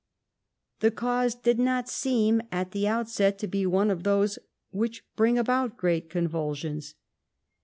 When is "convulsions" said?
6.09-6.95